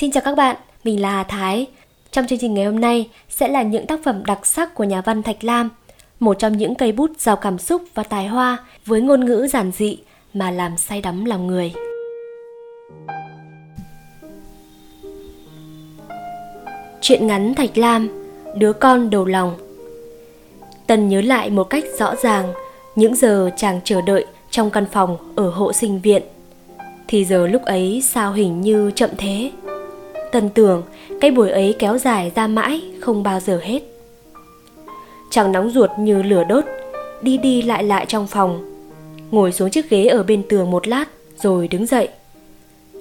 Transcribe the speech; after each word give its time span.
Xin 0.00 0.10
chào 0.10 0.22
các 0.24 0.36
bạn, 0.36 0.56
mình 0.84 1.02
là 1.02 1.10
Hà 1.10 1.24
Thái. 1.24 1.66
Trong 2.10 2.26
chương 2.26 2.38
trình 2.38 2.54
ngày 2.54 2.64
hôm 2.64 2.80
nay 2.80 3.08
sẽ 3.28 3.48
là 3.48 3.62
những 3.62 3.86
tác 3.86 4.00
phẩm 4.04 4.24
đặc 4.26 4.46
sắc 4.46 4.74
của 4.74 4.84
nhà 4.84 5.00
văn 5.00 5.22
Thạch 5.22 5.44
Lam, 5.44 5.70
một 6.20 6.38
trong 6.38 6.56
những 6.56 6.74
cây 6.74 6.92
bút 6.92 7.10
giàu 7.18 7.36
cảm 7.36 7.58
xúc 7.58 7.82
và 7.94 8.02
tài 8.02 8.26
hoa 8.26 8.58
với 8.86 9.00
ngôn 9.00 9.24
ngữ 9.24 9.48
giản 9.52 9.72
dị 9.76 9.98
mà 10.34 10.50
làm 10.50 10.76
say 10.76 11.00
đắm 11.00 11.24
lòng 11.24 11.46
người. 11.46 11.72
Chuyện 17.00 17.26
ngắn 17.26 17.54
Thạch 17.54 17.78
Lam, 17.78 18.08
đứa 18.56 18.72
con 18.72 19.10
đầu 19.10 19.24
lòng. 19.24 19.54
tần 20.86 21.08
nhớ 21.08 21.20
lại 21.20 21.50
một 21.50 21.64
cách 21.64 21.84
rõ 21.98 22.14
ràng 22.22 22.52
những 22.96 23.14
giờ 23.16 23.50
chàng 23.56 23.80
chờ 23.84 24.00
đợi 24.00 24.26
trong 24.50 24.70
căn 24.70 24.86
phòng 24.92 25.34
ở 25.36 25.50
hộ 25.50 25.72
sinh 25.72 26.00
viện. 26.00 26.22
Thì 27.08 27.24
giờ 27.24 27.46
lúc 27.46 27.62
ấy 27.62 28.02
sao 28.04 28.32
hình 28.32 28.60
như 28.60 28.90
chậm 28.94 29.10
thế. 29.18 29.50
Tân 30.32 30.48
tưởng 30.48 30.82
cái 31.20 31.30
buổi 31.30 31.50
ấy 31.50 31.76
kéo 31.78 31.98
dài 31.98 32.32
ra 32.34 32.46
mãi 32.46 32.82
không 33.00 33.22
bao 33.22 33.40
giờ 33.40 33.60
hết. 33.62 33.82
Chàng 35.30 35.52
nóng 35.52 35.70
ruột 35.70 35.90
như 35.98 36.22
lửa 36.22 36.44
đốt, 36.44 36.64
đi 37.22 37.38
đi 37.38 37.62
lại 37.62 37.84
lại 37.84 38.06
trong 38.08 38.26
phòng. 38.26 38.74
Ngồi 39.30 39.52
xuống 39.52 39.70
chiếc 39.70 39.90
ghế 39.90 40.06
ở 40.06 40.22
bên 40.22 40.42
tường 40.48 40.70
một 40.70 40.88
lát 40.88 41.04
rồi 41.42 41.68
đứng 41.68 41.86
dậy. 41.86 42.08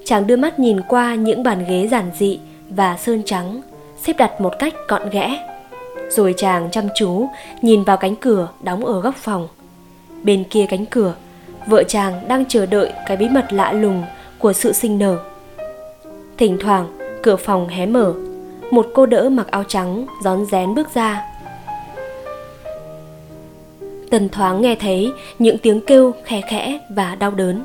Chàng 0.05 0.27
đưa 0.27 0.35
mắt 0.35 0.59
nhìn 0.59 0.81
qua 0.81 1.16
những 1.16 1.43
bàn 1.43 1.66
ghế 1.69 1.88
giản 1.88 2.11
dị 2.17 2.39
và 2.69 2.97
sơn 2.97 3.21
trắng 3.25 3.61
xếp 4.03 4.13
đặt 4.17 4.41
một 4.41 4.53
cách 4.59 4.73
gọn 4.88 5.09
ghẽ. 5.09 5.47
Rồi 6.09 6.33
chàng 6.38 6.69
chăm 6.71 6.88
chú 6.95 7.27
nhìn 7.61 7.83
vào 7.83 7.97
cánh 7.97 8.16
cửa 8.16 8.49
đóng 8.63 8.85
ở 8.85 9.02
góc 9.02 9.16
phòng. 9.16 9.47
Bên 10.23 10.44
kia 10.44 10.66
cánh 10.69 10.85
cửa, 10.85 11.16
vợ 11.67 11.83
chàng 11.83 12.27
đang 12.27 12.45
chờ 12.45 12.66
đợi 12.66 12.91
cái 13.07 13.17
bí 13.17 13.30
mật 13.30 13.53
lạ 13.53 13.71
lùng 13.71 14.03
của 14.39 14.53
sự 14.53 14.73
sinh 14.73 14.99
nở. 14.99 15.17
Thỉnh 16.38 16.57
thoảng, 16.61 16.88
cửa 17.23 17.35
phòng 17.35 17.67
hé 17.67 17.85
mở, 17.85 18.13
một 18.71 18.88
cô 18.94 19.05
đỡ 19.05 19.30
mặc 19.30 19.48
áo 19.52 19.63
trắng 19.63 20.05
rón 20.23 20.45
rén 20.45 20.75
bước 20.75 20.88
ra. 20.94 21.23
Tần 24.09 24.30
thoáng 24.30 24.61
nghe 24.61 24.75
thấy 24.75 25.11
những 25.39 25.58
tiếng 25.58 25.81
kêu 25.81 26.14
khe 26.25 26.41
khẽ 26.50 26.80
và 26.89 27.16
đau 27.16 27.31
đớn. 27.31 27.64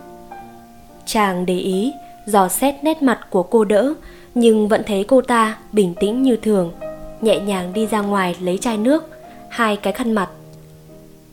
Chàng 1.06 1.46
để 1.46 1.58
ý, 1.58 1.92
dò 2.26 2.48
xét 2.48 2.74
nét 2.82 3.02
mặt 3.02 3.18
của 3.30 3.42
cô 3.42 3.64
đỡ 3.64 3.94
nhưng 4.34 4.68
vẫn 4.68 4.82
thấy 4.86 5.04
cô 5.04 5.20
ta 5.22 5.58
bình 5.72 5.94
tĩnh 6.00 6.22
như 6.22 6.36
thường 6.36 6.72
nhẹ 7.20 7.40
nhàng 7.40 7.72
đi 7.72 7.86
ra 7.86 8.00
ngoài 8.00 8.36
lấy 8.40 8.58
chai 8.58 8.78
nước 8.78 9.04
hai 9.48 9.76
cái 9.76 9.92
khăn 9.92 10.12
mặt. 10.12 10.28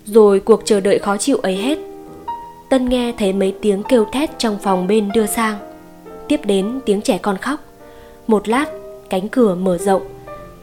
Rồi 0.05 0.39
cuộc 0.39 0.61
chờ 0.65 0.80
đợi 0.80 0.99
khó 0.99 1.17
chịu 1.17 1.38
ấy 1.38 1.55
hết. 1.55 1.77
Tân 2.69 2.89
nghe 2.89 3.13
thấy 3.17 3.33
mấy 3.33 3.55
tiếng 3.61 3.83
kêu 3.83 4.05
thét 4.11 4.30
trong 4.38 4.58
phòng 4.59 4.88
bên 4.88 5.11
đưa 5.13 5.25
sang. 5.25 5.58
Tiếp 6.27 6.39
đến 6.45 6.80
tiếng 6.86 7.02
trẻ 7.02 7.17
con 7.17 7.38
khóc 7.38 7.59
một 8.30 8.47
lát 8.47 8.66
cánh 9.09 9.27
cửa 9.30 9.55
mở 9.55 9.77
rộng. 9.77 10.02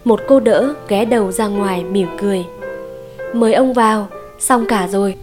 Một 0.05 0.21
cô 0.29 0.41
đỡ 0.41 0.75
ghé 0.89 1.05
đầu 1.05 1.33
ra 1.33 1.47
ngoài 1.47 1.85
mỉm 1.85 2.09
cười. 2.19 2.45
Mời 3.33 3.55
ông 3.55 3.73
vào 3.73 4.09
xong 4.39 4.67
cả 4.69 4.89
rồi. 4.89 5.17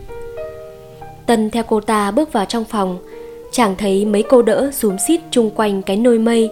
Tân 1.26 1.50
theo 1.50 1.64
cô 1.64 1.80
ta 1.80 2.12
bước 2.12 2.34
vào 2.34 2.46
trong 2.46 2.64
phòng. 2.66 2.98
Chàng 3.52 3.76
thấy 3.78 4.06
mấy 4.06 4.24
cô 4.30 4.42
đỡ 4.42 4.72
xúm 4.74 4.98
xít 5.08 5.22
chung 5.32 5.50
quanh 5.50 5.82
cái 5.82 5.98
nôi 5.98 6.20
mây 6.20 6.52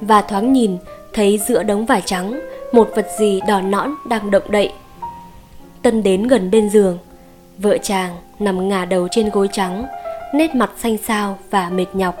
và 0.00 0.22
thoáng 0.22 0.52
nhìn 0.52 0.76
thấy 1.12 1.40
giữa 1.48 1.62
đống 1.62 1.86
vải 1.86 2.02
trắng 2.04 2.40
một 2.72 2.90
vật 2.94 3.06
gì 3.18 3.40
đỏ 3.48 3.60
nõn 3.60 3.90
đang 4.08 4.30
động 4.30 4.50
đậy. 4.50 4.72
Tân 5.82 6.02
đến 6.02 6.26
gần 6.26 6.50
bên 6.50 6.70
giường, 6.70 6.98
vợ 7.58 7.78
chàng 7.78 8.16
nằm 8.38 8.68
ngả 8.68 8.84
đầu 8.84 9.08
trên 9.10 9.30
gối 9.30 9.48
trắng, 9.52 9.86
nét 10.34 10.54
mặt 10.54 10.70
xanh 10.78 10.96
xao 10.98 11.38
và 11.50 11.70
mệt 11.70 11.86
nhọc. 11.92 12.16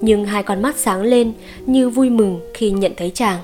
Nhưng 0.00 0.24
hai 0.24 0.42
con 0.42 0.62
mắt 0.62 0.76
sáng 0.76 1.02
lên 1.02 1.32
như 1.66 1.90
vui 1.90 2.10
mừng 2.10 2.40
khi 2.54 2.70
nhận 2.70 2.92
thấy 2.96 3.10
chàng. 3.14 3.38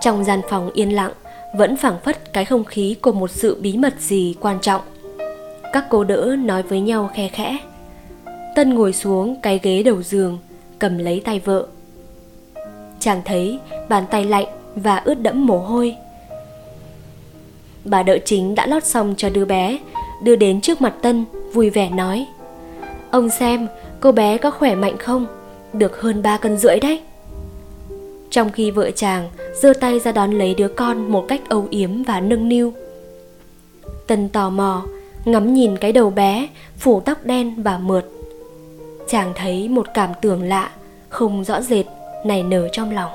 Trong 0.00 0.24
gian 0.24 0.40
phòng 0.50 0.70
yên 0.74 0.94
lặng, 0.94 1.12
vẫn 1.56 1.76
phảng 1.76 2.00
phất 2.04 2.32
cái 2.32 2.44
không 2.44 2.64
khí 2.64 2.96
của 3.02 3.12
một 3.12 3.30
sự 3.30 3.58
bí 3.60 3.76
mật 3.76 3.94
gì 4.00 4.34
quan 4.40 4.58
trọng. 4.60 4.80
Các 5.72 5.86
cô 5.90 6.04
đỡ 6.04 6.36
nói 6.38 6.62
với 6.62 6.80
nhau 6.80 7.10
khe 7.14 7.28
khẽ. 7.28 7.58
Tân 8.56 8.74
ngồi 8.74 8.92
xuống 8.92 9.36
cái 9.42 9.60
ghế 9.62 9.82
đầu 9.82 10.02
giường, 10.02 10.38
cầm 10.78 10.98
lấy 10.98 11.20
tay 11.24 11.40
vợ 11.44 11.66
chàng 13.04 13.22
thấy 13.24 13.58
bàn 13.88 14.04
tay 14.10 14.24
lạnh 14.24 14.46
và 14.76 14.96
ướt 14.96 15.14
đẫm 15.14 15.46
mồ 15.46 15.58
hôi 15.58 15.96
bà 17.84 18.02
đỡ 18.02 18.18
chính 18.24 18.54
đã 18.54 18.66
lót 18.66 18.84
xong 18.84 19.14
cho 19.16 19.30
đứa 19.30 19.44
bé 19.44 19.78
đưa 20.22 20.36
đến 20.36 20.60
trước 20.60 20.80
mặt 20.80 20.94
tân 21.02 21.24
vui 21.52 21.70
vẻ 21.70 21.90
nói 21.90 22.26
ông 23.10 23.30
xem 23.30 23.66
cô 24.04 24.12
bé 24.12 24.38
có 24.38 24.50
khỏe 24.50 24.74
mạnh 24.74 24.96
không? 24.98 25.26
Được 25.72 26.00
hơn 26.00 26.22
ba 26.22 26.38
cân 26.38 26.58
rưỡi 26.58 26.80
đấy. 26.80 27.00
Trong 28.30 28.50
khi 28.50 28.70
vợ 28.70 28.90
chàng 28.90 29.30
giơ 29.62 29.72
tay 29.80 30.00
ra 30.00 30.12
đón 30.12 30.30
lấy 30.30 30.54
đứa 30.54 30.68
con 30.68 31.12
một 31.12 31.24
cách 31.28 31.40
âu 31.48 31.66
yếm 31.70 32.02
và 32.02 32.20
nâng 32.20 32.48
niu. 32.48 32.72
Tân 34.06 34.28
tò 34.28 34.50
mò, 34.50 34.82
ngắm 35.24 35.54
nhìn 35.54 35.76
cái 35.76 35.92
đầu 35.92 36.10
bé, 36.10 36.48
phủ 36.78 37.00
tóc 37.00 37.18
đen 37.24 37.62
và 37.62 37.78
mượt. 37.78 38.10
Chàng 39.08 39.32
thấy 39.34 39.68
một 39.68 39.86
cảm 39.94 40.10
tưởng 40.22 40.42
lạ, 40.42 40.70
không 41.08 41.44
rõ 41.44 41.60
rệt, 41.60 41.86
nảy 42.24 42.42
nở 42.42 42.68
trong 42.72 42.94
lòng. 42.94 43.10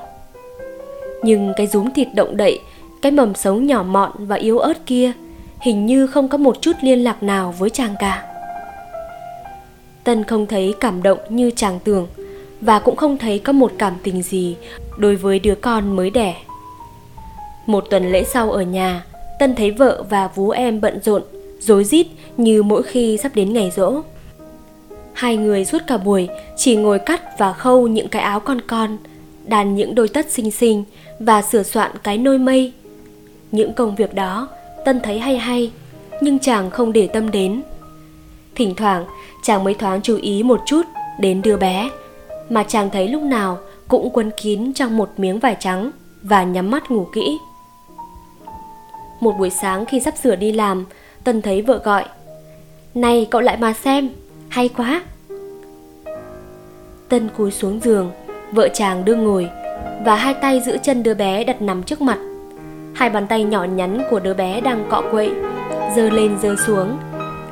Nhưng 1.22 1.52
cái 1.56 1.66
rúm 1.66 1.90
thịt 1.90 2.08
động 2.14 2.36
đậy, 2.36 2.60
cái 3.02 3.12
mầm 3.12 3.34
sống 3.34 3.66
nhỏ 3.66 3.82
mọn 3.82 4.12
và 4.18 4.36
yếu 4.36 4.58
ớt 4.58 4.86
kia 4.86 5.12
hình 5.60 5.86
như 5.86 6.06
không 6.06 6.28
có 6.28 6.38
một 6.38 6.56
chút 6.60 6.72
liên 6.80 7.04
lạc 7.04 7.22
nào 7.22 7.54
với 7.58 7.70
chàng 7.70 7.94
cả 7.98 8.29
tân 10.04 10.24
không 10.24 10.46
thấy 10.46 10.74
cảm 10.80 11.02
động 11.02 11.18
như 11.28 11.50
chàng 11.56 11.78
tưởng 11.84 12.06
và 12.60 12.78
cũng 12.78 12.96
không 12.96 13.18
thấy 13.18 13.38
có 13.38 13.52
một 13.52 13.72
cảm 13.78 13.94
tình 14.02 14.22
gì 14.22 14.56
đối 14.98 15.16
với 15.16 15.38
đứa 15.38 15.54
con 15.54 15.96
mới 15.96 16.10
đẻ 16.10 16.36
một 17.66 17.84
tuần 17.90 18.12
lễ 18.12 18.24
sau 18.24 18.52
ở 18.52 18.62
nhà 18.62 19.04
tân 19.38 19.54
thấy 19.54 19.70
vợ 19.70 20.04
và 20.10 20.28
vú 20.34 20.50
em 20.50 20.80
bận 20.80 21.00
rộn 21.02 21.22
rối 21.60 21.84
rít 21.84 22.06
như 22.36 22.62
mỗi 22.62 22.82
khi 22.82 23.16
sắp 23.16 23.34
đến 23.34 23.52
ngày 23.52 23.72
rỗ 23.76 24.02
Hai 25.12 25.36
người 25.36 25.64
suốt 25.64 25.82
cả 25.86 25.98
buổi 25.98 26.28
chỉ 26.56 26.76
ngồi 26.76 26.98
cắt 26.98 27.38
và 27.38 27.52
khâu 27.52 27.88
những 27.88 28.08
cái 28.08 28.22
áo 28.22 28.40
con 28.40 28.60
con, 28.60 28.96
đàn 29.44 29.74
những 29.74 29.94
đôi 29.94 30.08
tất 30.08 30.30
xinh 30.30 30.50
xinh 30.50 30.84
và 31.18 31.42
sửa 31.42 31.62
soạn 31.62 31.90
cái 32.02 32.18
nôi 32.18 32.38
mây. 32.38 32.72
Những 33.52 33.72
công 33.72 33.94
việc 33.96 34.14
đó 34.14 34.48
Tân 34.84 35.00
thấy 35.00 35.18
hay 35.18 35.38
hay, 35.38 35.72
nhưng 36.20 36.38
chàng 36.38 36.70
không 36.70 36.92
để 36.92 37.06
tâm 37.06 37.30
đến. 37.30 37.62
Thỉnh 38.60 38.74
thoảng 38.74 39.04
chàng 39.42 39.64
mới 39.64 39.74
thoáng 39.74 40.02
chú 40.02 40.16
ý 40.22 40.42
một 40.42 40.60
chút 40.66 40.82
đến 41.18 41.42
đứa 41.42 41.56
bé, 41.56 41.90
mà 42.50 42.62
chàng 42.62 42.90
thấy 42.90 43.08
lúc 43.08 43.22
nào 43.22 43.58
cũng 43.88 44.10
quấn 44.10 44.30
kín 44.42 44.72
trong 44.72 44.96
một 44.96 45.10
miếng 45.16 45.38
vải 45.38 45.56
trắng 45.60 45.90
và 46.22 46.44
nhắm 46.44 46.70
mắt 46.70 46.90
ngủ 46.90 47.06
kỹ. 47.12 47.38
Một 49.20 49.34
buổi 49.38 49.50
sáng 49.50 49.84
khi 49.86 50.00
sắp 50.00 50.14
sửa 50.22 50.36
đi 50.36 50.52
làm, 50.52 50.84
Tân 51.24 51.42
thấy 51.42 51.62
vợ 51.62 51.80
gọi. 51.84 52.04
Này 52.94 53.26
cậu 53.30 53.40
lại 53.40 53.56
mà 53.56 53.72
xem, 53.72 54.10
hay 54.48 54.68
quá 54.68 55.02
Tân 57.08 57.28
cúi 57.36 57.50
xuống 57.50 57.80
giường 57.80 58.10
Vợ 58.52 58.68
chàng 58.68 59.04
đưa 59.04 59.14
ngồi 59.14 59.48
Và 60.04 60.14
hai 60.14 60.34
tay 60.34 60.60
giữ 60.60 60.78
chân 60.82 61.02
đứa 61.02 61.14
bé 61.14 61.44
đặt 61.44 61.62
nằm 61.62 61.82
trước 61.82 62.00
mặt 62.00 62.18
Hai 62.94 63.10
bàn 63.10 63.26
tay 63.26 63.44
nhỏ 63.44 63.64
nhắn 63.64 64.02
của 64.10 64.20
đứa 64.20 64.34
bé 64.34 64.60
đang 64.60 64.86
cọ 64.90 65.02
quậy 65.10 65.30
Dơ 65.96 66.10
lên 66.10 66.38
dơ 66.42 66.56
xuống 66.66 66.98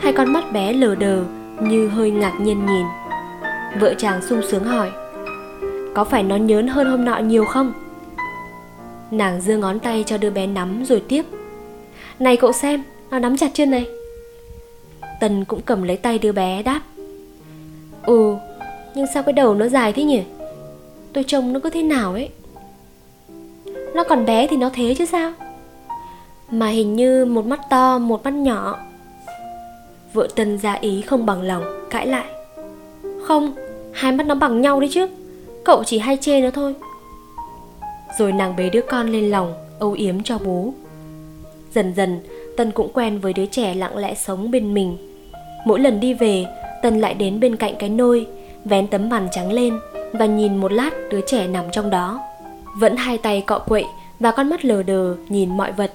Hai 0.00 0.12
con 0.12 0.32
mắt 0.32 0.52
bé 0.52 0.72
lờ 0.72 0.94
đờ 0.94 1.24
Như 1.60 1.88
hơi 1.88 2.10
ngạc 2.10 2.40
nhiên 2.40 2.66
nhìn 2.66 2.86
Vợ 3.80 3.94
chàng 3.98 4.22
sung 4.22 4.40
sướng 4.48 4.64
hỏi 4.64 4.90
Có 5.94 6.04
phải 6.04 6.22
nó 6.22 6.36
nhớn 6.36 6.68
hơn 6.68 6.90
hôm 6.90 7.04
nọ 7.04 7.18
nhiều 7.18 7.44
không? 7.44 7.72
Nàng 9.10 9.40
giơ 9.40 9.56
ngón 9.56 9.78
tay 9.78 10.04
cho 10.06 10.18
đứa 10.18 10.30
bé 10.30 10.46
nắm 10.46 10.84
rồi 10.84 11.02
tiếp 11.08 11.22
Này 12.18 12.36
cậu 12.36 12.52
xem, 12.52 12.82
nó 13.10 13.18
nắm 13.18 13.36
chặt 13.36 13.50
chưa 13.54 13.66
này 13.66 13.86
Tân 15.20 15.44
cũng 15.44 15.60
cầm 15.60 15.82
lấy 15.82 15.96
tay 15.96 16.18
đứa 16.18 16.32
bé 16.32 16.62
đáp 16.62 16.80
Ừ, 18.02 18.36
nhưng 18.94 19.06
sao 19.14 19.22
cái 19.22 19.32
đầu 19.32 19.54
nó 19.54 19.68
dài 19.68 19.92
thế 19.92 20.04
nhỉ? 20.04 20.22
Tôi 21.12 21.24
trông 21.24 21.52
nó 21.52 21.60
cứ 21.60 21.70
thế 21.70 21.82
nào 21.82 22.12
ấy 22.12 22.28
Nó 23.94 24.04
còn 24.04 24.26
bé 24.26 24.46
thì 24.46 24.56
nó 24.56 24.70
thế 24.72 24.94
chứ 24.98 25.04
sao 25.06 25.32
Mà 26.50 26.68
hình 26.68 26.96
như 26.96 27.24
một 27.24 27.46
mắt 27.46 27.60
to, 27.70 27.98
một 27.98 28.24
mắt 28.24 28.34
nhỏ 28.34 28.78
Vợ 30.12 30.28
Tân 30.36 30.58
ra 30.58 30.72
ý 30.72 31.02
không 31.02 31.26
bằng 31.26 31.42
lòng, 31.42 31.64
cãi 31.90 32.06
lại 32.06 32.26
Không, 33.22 33.52
hai 33.92 34.12
mắt 34.12 34.26
nó 34.26 34.34
bằng 34.34 34.60
nhau 34.60 34.80
đấy 34.80 34.90
chứ 34.92 35.06
Cậu 35.64 35.84
chỉ 35.84 35.98
hay 35.98 36.16
chê 36.16 36.40
nó 36.40 36.50
thôi 36.50 36.74
Rồi 38.18 38.32
nàng 38.32 38.56
bế 38.56 38.70
đứa 38.70 38.80
con 38.80 39.08
lên 39.08 39.30
lòng, 39.30 39.54
âu 39.78 39.92
yếm 39.92 40.22
cho 40.22 40.38
bố 40.38 40.72
Dần 41.74 41.94
dần, 41.94 42.20
Tân 42.56 42.70
cũng 42.70 42.92
quen 42.92 43.18
với 43.18 43.32
đứa 43.32 43.46
trẻ 43.46 43.74
lặng 43.74 43.96
lẽ 43.96 44.14
sống 44.14 44.50
bên 44.50 44.74
mình 44.74 44.96
Mỗi 45.64 45.80
lần 45.80 46.00
đi 46.00 46.14
về, 46.14 46.46
Tân 46.82 47.00
lại 47.00 47.14
đến 47.14 47.40
bên 47.40 47.56
cạnh 47.56 47.74
cái 47.78 47.88
nôi, 47.88 48.26
vén 48.64 48.86
tấm 48.86 49.08
màn 49.08 49.28
trắng 49.32 49.52
lên 49.52 49.78
và 50.12 50.26
nhìn 50.26 50.56
một 50.56 50.72
lát 50.72 50.90
đứa 51.10 51.20
trẻ 51.26 51.46
nằm 51.46 51.64
trong 51.72 51.90
đó. 51.90 52.20
Vẫn 52.76 52.96
hai 52.96 53.18
tay 53.18 53.40
cọ 53.40 53.58
quậy 53.58 53.84
và 54.20 54.30
con 54.30 54.50
mắt 54.50 54.64
lờ 54.64 54.82
đờ 54.82 55.14
nhìn 55.28 55.56
mọi 55.56 55.72
vật. 55.72 55.92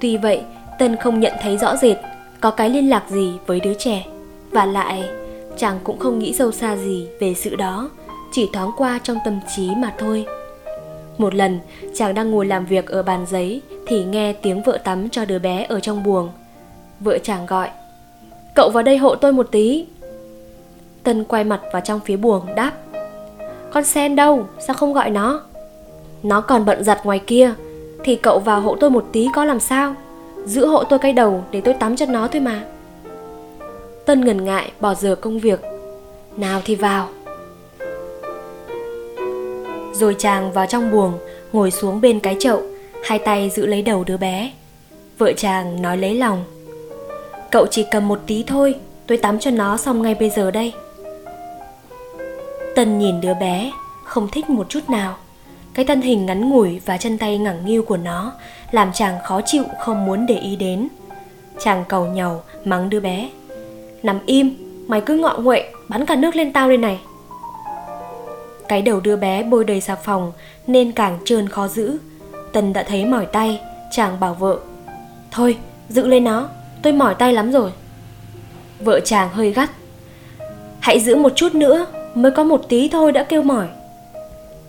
Tuy 0.00 0.16
vậy, 0.16 0.40
Tân 0.78 0.96
không 0.96 1.20
nhận 1.20 1.32
thấy 1.42 1.58
rõ 1.58 1.76
rệt 1.76 1.96
có 2.44 2.50
cái 2.50 2.70
liên 2.70 2.90
lạc 2.90 3.04
gì 3.08 3.32
với 3.46 3.60
đứa 3.60 3.74
trẻ. 3.74 4.06
Và 4.50 4.66
lại, 4.66 5.04
chàng 5.56 5.78
cũng 5.84 5.98
không 5.98 6.18
nghĩ 6.18 6.34
sâu 6.34 6.52
xa 6.52 6.76
gì 6.76 7.06
về 7.20 7.34
sự 7.34 7.56
đó, 7.56 7.90
chỉ 8.32 8.50
thoáng 8.52 8.70
qua 8.76 9.00
trong 9.02 9.18
tâm 9.24 9.40
trí 9.56 9.70
mà 9.76 9.94
thôi. 9.98 10.26
Một 11.18 11.34
lần, 11.34 11.58
chàng 11.94 12.14
đang 12.14 12.30
ngồi 12.30 12.46
làm 12.46 12.66
việc 12.66 12.86
ở 12.86 13.02
bàn 13.02 13.26
giấy 13.30 13.62
thì 13.86 14.04
nghe 14.04 14.32
tiếng 14.32 14.62
vợ 14.62 14.78
tắm 14.84 15.08
cho 15.08 15.24
đứa 15.24 15.38
bé 15.38 15.66
ở 15.68 15.80
trong 15.80 16.02
buồng. 16.02 16.30
Vợ 17.00 17.18
chàng 17.18 17.46
gọi, 17.46 17.70
cậu 18.54 18.70
vào 18.70 18.82
đây 18.82 18.96
hộ 18.96 19.14
tôi 19.14 19.32
một 19.32 19.48
tí. 19.50 19.86
Tân 21.02 21.24
quay 21.24 21.44
mặt 21.44 21.60
vào 21.72 21.82
trong 21.84 22.00
phía 22.00 22.16
buồng 22.16 22.46
đáp, 22.56 22.72
con 23.72 23.84
sen 23.84 24.16
đâu, 24.16 24.46
sao 24.66 24.76
không 24.76 24.92
gọi 24.92 25.10
nó? 25.10 25.40
Nó 26.22 26.40
còn 26.40 26.64
bận 26.64 26.84
giặt 26.84 27.06
ngoài 27.06 27.18
kia, 27.18 27.54
thì 28.04 28.16
cậu 28.16 28.38
vào 28.38 28.60
hộ 28.60 28.76
tôi 28.80 28.90
một 28.90 29.04
tí 29.12 29.28
có 29.34 29.44
làm 29.44 29.60
sao? 29.60 29.94
Giữ 30.44 30.66
hộ 30.66 30.84
tôi 30.84 30.98
cái 30.98 31.12
đầu 31.12 31.44
để 31.50 31.60
tôi 31.60 31.74
tắm 31.74 31.96
cho 31.96 32.06
nó 32.06 32.28
thôi 32.28 32.40
mà. 32.40 32.64
Tân 34.06 34.24
ngần 34.24 34.44
ngại 34.44 34.72
bỏ 34.80 34.94
giờ 34.94 35.14
công 35.14 35.38
việc. 35.38 35.60
Nào 36.36 36.60
thì 36.64 36.74
vào. 36.74 37.08
Rồi 39.92 40.16
chàng 40.18 40.52
vào 40.52 40.66
trong 40.66 40.90
buồng, 40.90 41.12
ngồi 41.52 41.70
xuống 41.70 42.00
bên 42.00 42.20
cái 42.20 42.36
chậu, 42.40 42.62
hai 43.04 43.18
tay 43.18 43.50
giữ 43.50 43.66
lấy 43.66 43.82
đầu 43.82 44.04
đứa 44.04 44.16
bé. 44.16 44.52
Vợ 45.18 45.32
chàng 45.36 45.82
nói 45.82 45.96
lấy 45.96 46.14
lòng. 46.14 46.44
Cậu 47.50 47.66
chỉ 47.70 47.86
cầm 47.90 48.08
một 48.08 48.20
tí 48.26 48.44
thôi, 48.46 48.74
tôi 49.06 49.18
tắm 49.18 49.38
cho 49.38 49.50
nó 49.50 49.76
xong 49.76 50.02
ngay 50.02 50.14
bây 50.14 50.30
giờ 50.30 50.50
đây. 50.50 50.72
Tân 52.74 52.98
nhìn 52.98 53.20
đứa 53.20 53.34
bé, 53.34 53.72
không 54.04 54.28
thích 54.32 54.50
một 54.50 54.66
chút 54.68 54.80
nào. 54.88 55.16
Cái 55.74 55.84
thân 55.84 56.00
hình 56.00 56.26
ngắn 56.26 56.50
ngủi 56.50 56.80
và 56.86 56.96
chân 56.96 57.18
tay 57.18 57.38
ngẳng 57.38 57.66
nghiêu 57.66 57.82
của 57.82 57.96
nó 57.96 58.32
làm 58.70 58.92
chàng 58.92 59.14
khó 59.24 59.40
chịu 59.40 59.64
không 59.80 60.04
muốn 60.06 60.26
để 60.26 60.38
ý 60.38 60.56
đến. 60.56 60.88
Chàng 61.58 61.84
cầu 61.88 62.06
nhàu 62.06 62.42
mắng 62.64 62.90
đứa 62.90 63.00
bé. 63.00 63.30
Nằm 64.02 64.20
im, 64.26 64.56
mày 64.86 65.00
cứ 65.00 65.16
ngọ 65.16 65.38
nguậy, 65.38 65.64
bắn 65.88 66.06
cả 66.06 66.16
nước 66.16 66.36
lên 66.36 66.52
tao 66.52 66.68
đây 66.68 66.76
này. 66.76 67.00
Cái 68.68 68.82
đầu 68.82 69.00
đứa 69.00 69.16
bé 69.16 69.42
bôi 69.42 69.64
đầy 69.64 69.80
xà 69.80 69.94
phòng 69.94 70.32
nên 70.66 70.92
càng 70.92 71.18
trơn 71.24 71.48
khó 71.48 71.68
giữ. 71.68 71.98
Tần 72.52 72.72
đã 72.72 72.82
thấy 72.82 73.04
mỏi 73.04 73.26
tay, 73.26 73.60
chàng 73.90 74.20
bảo 74.20 74.34
vợ. 74.34 74.58
Thôi, 75.30 75.56
giữ 75.88 76.06
lên 76.06 76.24
nó, 76.24 76.48
tôi 76.82 76.92
mỏi 76.92 77.14
tay 77.14 77.32
lắm 77.32 77.52
rồi. 77.52 77.70
Vợ 78.80 79.00
chàng 79.00 79.28
hơi 79.28 79.52
gắt. 79.52 79.70
Hãy 80.80 81.00
giữ 81.00 81.16
một 81.16 81.32
chút 81.36 81.54
nữa, 81.54 81.86
mới 82.14 82.32
có 82.32 82.44
một 82.44 82.68
tí 82.68 82.88
thôi 82.88 83.12
đã 83.12 83.24
kêu 83.24 83.42
mỏi. 83.42 83.66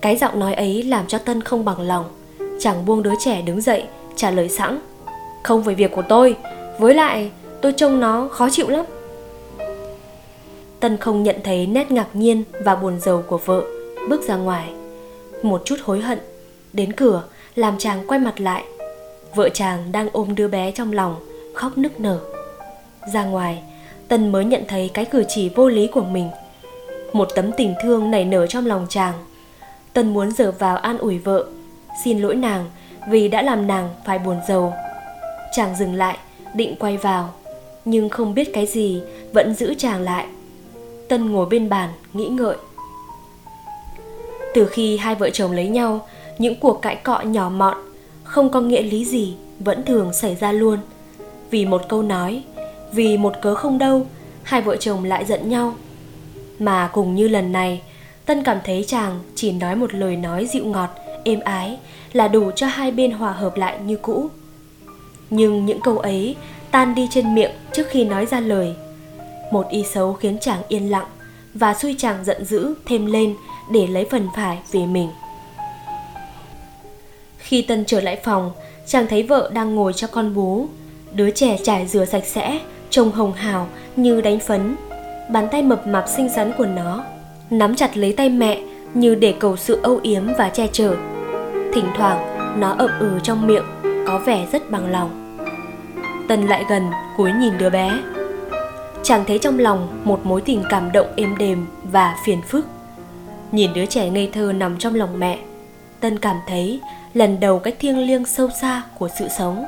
Cái 0.06 0.16
giọng 0.16 0.40
nói 0.40 0.54
ấy 0.54 0.84
làm 0.84 1.08
cho 1.08 1.18
Tân 1.18 1.42
không 1.42 1.66
bằng 1.66 1.82
lòng. 1.82 2.06
Chàng 2.60 2.86
buông 2.86 3.04
đứa 3.04 3.14
trẻ 3.20 3.42
đứng 3.42 3.62
dậy, 3.62 3.84
trả 4.16 4.32
lời 4.32 4.50
sẵn. 4.50 4.80
Không 5.44 5.64
phải 5.64 5.76
việc 5.76 5.92
của 5.96 6.02
tôi, 6.10 6.38
với 6.80 6.94
lại 6.94 7.32
tôi 7.62 7.74
trông 7.78 8.00
nó 8.00 8.28
khó 8.32 8.50
chịu 8.50 8.70
lắm. 8.70 8.86
Tân 10.80 10.98
không 10.98 11.24
nhận 11.24 11.36
thấy 11.44 11.68
nét 11.68 11.92
ngạc 11.92 12.08
nhiên 12.14 12.44
và 12.64 12.76
buồn 12.76 13.00
rầu 13.00 13.22
của 13.22 13.38
vợ, 13.38 13.64
bước 14.10 14.22
ra 14.28 14.36
ngoài. 14.36 14.70
Một 15.44 15.62
chút 15.66 15.76
hối 15.84 16.02
hận, 16.02 16.20
đến 16.74 16.94
cửa 16.94 17.24
làm 17.56 17.78
chàng 17.78 18.08
quay 18.08 18.20
mặt 18.20 18.40
lại. 18.40 18.64
Vợ 19.36 19.50
chàng 19.50 19.92
đang 19.92 20.10
ôm 20.12 20.36
đứa 20.36 20.48
bé 20.48 20.72
trong 20.72 20.94
lòng, 20.94 21.16
khóc 21.54 21.78
nức 21.78 22.00
nở. 22.00 22.20
Ra 23.14 23.26
ngoài, 23.26 23.64
Tân 24.08 24.32
mới 24.32 24.46
nhận 24.46 24.64
thấy 24.68 24.90
cái 24.94 25.06
cử 25.06 25.24
chỉ 25.28 25.50
vô 25.50 25.70
lý 25.70 25.88
của 25.88 26.04
mình. 26.04 26.30
Một 27.14 27.28
tấm 27.36 27.52
tình 27.58 27.74
thương 27.84 28.12
nảy 28.12 28.26
nở 28.26 28.48
trong 28.48 28.66
lòng 28.66 28.86
chàng. 28.90 29.14
Tân 29.96 30.14
muốn 30.14 30.32
dở 30.32 30.52
vào 30.60 30.78
an 30.78 30.98
ủi 30.98 31.18
vợ, 31.18 31.46
xin 32.04 32.20
lỗi 32.20 32.36
nàng 32.36 32.66
vì 33.10 33.28
đã 33.28 33.42
làm 33.42 33.68
nàng 33.68 33.90
phải 34.06 34.20
buồn 34.20 34.38
rầu. 34.48 34.74
Chàng 35.52 35.76
dừng 35.76 35.94
lại, 35.94 36.18
định 36.54 36.76
quay 36.80 36.98
vào, 36.98 37.34
nhưng 37.86 38.10
không 38.10 38.34
biết 38.34 38.54
cái 38.54 38.66
gì 38.66 39.02
vẫn 39.34 39.54
giữ 39.54 39.74
chàng 39.78 40.02
lại. 40.02 40.26
Tân 41.10 41.32
ngồi 41.32 41.46
bên 41.46 41.70
bàn, 41.70 41.90
nghĩ 42.14 42.28
ngợi. 42.28 42.56
Từ 44.54 44.66
khi 44.66 44.98
hai 44.98 45.16
vợ 45.16 45.30
chồng 45.30 45.52
lấy 45.52 45.68
nhau, 45.68 46.08
những 46.38 46.60
cuộc 46.60 46.82
cãi 46.82 46.96
cọ 46.96 47.22
nhỏ 47.22 47.50
mọn, 47.50 47.78
không 48.24 48.50
có 48.50 48.62
nghĩa 48.62 48.82
lý 48.82 49.06
gì 49.06 49.36
vẫn 49.60 49.86
thường 49.86 50.14
xảy 50.14 50.36
ra 50.36 50.52
luôn. 50.52 50.80
Vì 51.50 51.66
một 51.66 51.82
câu 51.90 52.04
nói, 52.04 52.44
vì 52.92 53.18
một 53.18 53.34
cớ 53.42 53.56
không 53.56 53.78
đâu, 53.78 54.06
hai 54.44 54.62
vợ 54.62 54.76
chồng 54.76 55.04
lại 55.04 55.26
giận 55.26 55.50
nhau. 55.50 55.76
Mà 56.60 56.90
cùng 56.94 57.16
như 57.16 57.28
lần 57.28 57.52
này, 57.52 57.82
Tân 58.26 58.44
cảm 58.44 58.60
thấy 58.64 58.86
chàng 58.88 59.20
chỉ 59.36 59.52
nói 59.52 59.76
một 59.76 59.94
lời 59.94 60.16
nói 60.16 60.48
dịu 60.54 60.66
ngọt, 60.66 60.90
êm 61.24 61.40
ái 61.40 61.78
là 62.14 62.28
đủ 62.28 62.52
cho 62.52 62.68
hai 62.68 62.92
bên 62.92 63.12
hòa 63.12 63.32
hợp 63.32 63.58
lại 63.58 63.80
như 63.86 63.98
cũ. 64.02 64.30
Nhưng 65.30 65.66
những 65.66 65.82
câu 65.82 65.98
ấy 65.98 66.36
tan 66.72 66.96
đi 66.96 67.08
trên 67.12 67.36
miệng 67.36 67.52
trước 67.74 67.88
khi 67.90 68.04
nói 68.04 68.26
ra 68.26 68.40
lời. 68.40 68.76
Một 69.52 69.70
ý 69.70 69.84
xấu 69.94 70.14
khiến 70.14 70.38
chàng 70.42 70.62
yên 70.68 70.92
lặng 70.92 71.06
và 71.54 71.74
xui 71.74 71.96
chàng 71.98 72.26
giận 72.26 72.46
dữ 72.46 72.74
thêm 72.86 73.06
lên 73.06 73.36
để 73.72 73.88
lấy 73.88 74.08
phần 74.12 74.28
phải 74.36 74.60
về 74.72 74.86
mình. 74.86 75.10
Khi 77.38 77.62
Tân 77.62 77.86
trở 77.86 78.02
lại 78.02 78.20
phòng, 78.24 78.52
chàng 78.88 79.08
thấy 79.08 79.24
vợ 79.24 79.52
đang 79.54 79.76
ngồi 79.76 79.94
cho 79.94 80.08
con 80.08 80.34
bú. 80.36 80.68
Đứa 81.14 81.32
trẻ 81.32 81.58
trải 81.64 81.88
rửa 81.88 82.06
sạch 82.06 82.26
sẽ, 82.26 82.60
trông 82.90 83.12
hồng 83.12 83.34
hào 83.34 83.68
như 83.96 84.22
đánh 84.22 84.40
phấn. 84.40 84.76
Bàn 85.30 85.48
tay 85.52 85.62
mập 85.62 85.88
mạp 85.88 86.10
xinh 86.10 86.30
xắn 86.30 86.52
của 86.58 86.66
nó 86.66 87.04
nắm 87.50 87.76
chặt 87.76 87.98
lấy 87.98 88.14
tay 88.14 88.30
mẹ 88.30 88.62
như 88.94 89.16
để 89.16 89.34
cầu 89.40 89.58
sự 89.58 89.80
âu 89.84 90.00
yếm 90.04 90.24
và 90.38 90.50
che 90.50 90.68
chở. 90.68 90.96
Thỉnh 91.74 91.86
thoảng 91.98 92.36
nó 92.60 92.76
ậm 92.78 92.90
ừ 93.00 93.20
trong 93.24 93.48
miệng, 93.48 93.66
có 94.08 94.20
vẻ 94.26 94.48
rất 94.52 94.72
bằng 94.72 94.92
lòng. 94.92 95.38
Tân 96.28 96.48
lại 96.48 96.66
gần, 96.70 96.84
cúi 97.18 97.32
nhìn 97.32 97.58
đứa 97.58 97.70
bé. 97.70 98.00
Chàng 99.04 99.24
thấy 99.28 99.40
trong 99.40 99.60
lòng 99.60 100.02
một 100.04 100.26
mối 100.26 100.42
tình 100.42 100.64
cảm 100.70 100.92
động 100.92 101.08
êm 101.16 101.38
đềm 101.38 101.66
và 101.84 102.16
phiền 102.26 102.42
phức. 102.42 102.66
Nhìn 103.52 103.74
đứa 103.74 103.86
trẻ 103.86 104.10
ngây 104.10 104.30
thơ 104.34 104.54
nằm 104.56 104.78
trong 104.78 104.96
lòng 104.96 105.20
mẹ, 105.20 105.40
Tân 106.00 106.20
cảm 106.20 106.36
thấy 106.48 106.80
lần 107.14 107.40
đầu 107.40 107.60
cái 107.60 107.74
thiêng 107.80 108.08
liêng 108.08 108.26
sâu 108.26 108.50
xa 108.62 108.82
của 109.00 109.10
sự 109.20 109.28
sống 109.38 109.66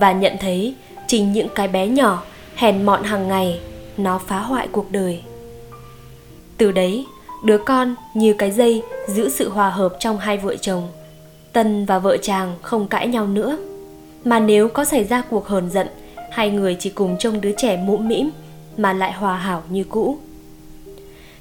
và 0.00 0.12
nhận 0.12 0.36
thấy 0.40 0.74
chính 1.06 1.32
những 1.32 1.48
cái 1.54 1.68
bé 1.68 1.86
nhỏ 1.86 2.22
hèn 2.56 2.82
mọn 2.82 3.02
hàng 3.02 3.28
ngày 3.28 3.60
nó 3.96 4.20
phá 4.26 4.38
hoại 4.38 4.68
cuộc 4.72 4.92
đời 4.92 5.22
từ 6.58 6.72
đấy, 6.72 7.06
đứa 7.44 7.58
con 7.58 7.94
như 8.14 8.34
cái 8.38 8.50
dây 8.50 8.82
giữ 9.06 9.28
sự 9.28 9.48
hòa 9.48 9.70
hợp 9.70 9.96
trong 9.98 10.18
hai 10.18 10.38
vợ 10.38 10.56
chồng. 10.56 10.88
Tân 11.52 11.86
và 11.86 11.98
vợ 11.98 12.16
chàng 12.16 12.54
không 12.62 12.88
cãi 12.88 13.08
nhau 13.08 13.26
nữa. 13.26 13.58
Mà 14.24 14.40
nếu 14.40 14.68
có 14.68 14.84
xảy 14.84 15.04
ra 15.04 15.22
cuộc 15.30 15.46
hờn 15.48 15.70
giận, 15.70 15.86
hai 16.30 16.50
người 16.50 16.76
chỉ 16.80 16.90
cùng 16.90 17.16
trông 17.18 17.40
đứa 17.40 17.52
trẻ 17.56 17.76
mũm 17.76 18.08
mĩm 18.08 18.30
mà 18.76 18.92
lại 18.92 19.12
hòa 19.12 19.36
hảo 19.36 19.62
như 19.68 19.84
cũ. 19.84 20.18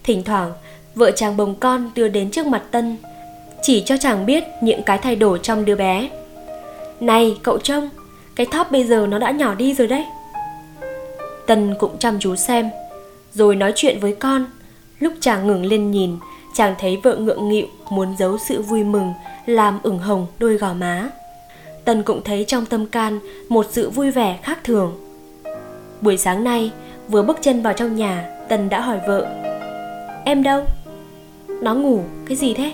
Thỉnh 0.03 0.23
thoảng, 0.23 0.53
vợ 0.95 1.11
chàng 1.11 1.37
bồng 1.37 1.55
con 1.55 1.91
đưa 1.95 2.07
đến 2.07 2.31
trước 2.31 2.45
mặt 2.45 2.63
tân, 2.71 2.97
chỉ 3.61 3.83
cho 3.85 3.97
chàng 3.97 4.25
biết 4.25 4.43
những 4.61 4.83
cái 4.83 4.97
thay 4.97 5.15
đổi 5.15 5.39
trong 5.43 5.65
đứa 5.65 5.75
bé. 5.75 6.09
Này, 6.99 7.37
cậu 7.43 7.57
trông, 7.57 7.89
cái 8.35 8.45
thóp 8.45 8.71
bây 8.71 8.83
giờ 8.83 9.07
nó 9.09 9.19
đã 9.19 9.31
nhỏ 9.31 9.55
đi 9.55 9.73
rồi 9.73 9.87
đấy. 9.87 10.05
Tân 11.47 11.75
cũng 11.79 11.97
chăm 11.97 12.19
chú 12.19 12.35
xem, 12.35 12.69
rồi 13.33 13.55
nói 13.55 13.73
chuyện 13.75 13.99
với 13.99 14.15
con 14.15 14.45
lúc 15.03 15.13
chàng 15.19 15.47
ngừng 15.47 15.65
lên 15.65 15.91
nhìn, 15.91 16.17
chàng 16.53 16.75
thấy 16.79 16.99
vợ 17.03 17.15
ngượng 17.15 17.49
nghịu, 17.49 17.67
muốn 17.89 18.15
giấu 18.19 18.37
sự 18.37 18.61
vui 18.61 18.83
mừng, 18.83 19.13
làm 19.45 19.79
ửng 19.83 19.99
hồng 19.99 20.27
đôi 20.39 20.57
gò 20.57 20.73
má. 20.73 21.09
Tân 21.85 22.03
cũng 22.03 22.21
thấy 22.23 22.45
trong 22.47 22.65
tâm 22.65 22.85
can 22.85 23.19
một 23.49 23.65
sự 23.71 23.89
vui 23.89 24.11
vẻ 24.11 24.39
khác 24.43 24.59
thường. 24.63 24.93
Buổi 26.01 26.17
sáng 26.17 26.43
nay, 26.43 26.71
vừa 27.07 27.21
bước 27.21 27.37
chân 27.41 27.61
vào 27.61 27.73
trong 27.73 27.95
nhà 27.95 28.29
tân 28.49 28.69
đã 28.69 28.81
hỏi 28.81 28.99
vợ, 29.07 29.27
em 30.25 30.43
đâu? 30.43 30.63
Nó 31.61 31.73
ngủ, 31.73 32.03
cái 32.25 32.37
gì 32.37 32.53
thế? 32.53 32.73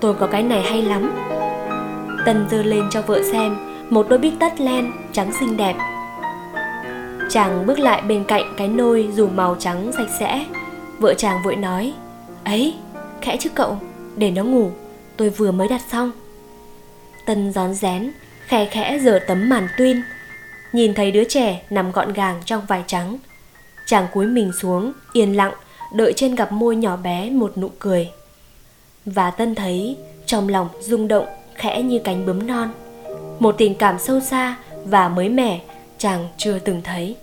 Tôi 0.00 0.14
có 0.14 0.26
cái 0.26 0.42
này 0.42 0.62
hay 0.62 0.82
lắm. 0.82 1.12
Tân 2.26 2.46
giơ 2.50 2.62
lên 2.62 2.84
cho 2.90 3.02
vợ 3.02 3.22
xem, 3.32 3.56
một 3.90 4.06
đôi 4.08 4.18
bít 4.18 4.32
tất 4.40 4.60
len 4.60 4.92
trắng 5.12 5.32
xinh 5.40 5.56
đẹp. 5.56 5.74
Chàng 7.30 7.66
bước 7.66 7.78
lại 7.78 8.02
bên 8.08 8.24
cạnh 8.24 8.54
cái 8.56 8.68
nôi 8.68 9.08
dù 9.14 9.28
màu 9.28 9.56
trắng 9.58 9.90
sạch 9.92 10.10
sẽ 10.20 10.44
vợ 10.98 11.14
chàng 11.14 11.42
vội 11.44 11.56
nói, 11.56 11.92
ấy, 12.44 12.74
khẽ 13.20 13.36
chứ 13.40 13.50
cậu, 13.54 13.78
để 14.16 14.30
nó 14.30 14.44
ngủ, 14.44 14.70
tôi 15.16 15.30
vừa 15.30 15.52
mới 15.52 15.68
đặt 15.68 15.80
xong. 15.90 16.10
Tân 17.26 17.52
rón 17.52 17.74
rén 17.74 18.12
khẽ 18.46 18.64
khẽ 18.70 18.98
giở 19.02 19.18
tấm 19.28 19.48
màn 19.48 19.68
tuyên, 19.78 20.02
nhìn 20.72 20.94
thấy 20.94 21.10
đứa 21.10 21.24
trẻ 21.24 21.62
nằm 21.70 21.92
gọn 21.92 22.12
gàng 22.12 22.42
trong 22.44 22.66
vải 22.68 22.84
trắng. 22.86 23.18
Chàng 23.86 24.06
cúi 24.12 24.26
mình 24.26 24.52
xuống, 24.60 24.92
yên 25.12 25.36
lặng, 25.36 25.52
đợi 25.92 26.12
trên 26.16 26.34
gặp 26.34 26.52
môi 26.52 26.76
nhỏ 26.76 26.96
bé 26.96 27.30
một 27.30 27.58
nụ 27.58 27.70
cười. 27.78 28.10
Và 29.06 29.30
tân 29.30 29.54
thấy, 29.54 29.96
trong 30.26 30.48
lòng 30.48 30.68
rung 30.80 31.08
động, 31.08 31.26
khẽ 31.54 31.82
như 31.82 32.00
cánh 32.04 32.26
bướm 32.26 32.46
non. 32.46 32.70
Một 33.38 33.54
tình 33.58 33.74
cảm 33.74 33.98
sâu 33.98 34.20
xa 34.20 34.56
và 34.84 35.08
mới 35.08 35.28
mẻ, 35.28 35.60
chàng 35.98 36.28
chưa 36.36 36.58
từng 36.58 36.80
thấy. 36.84 37.16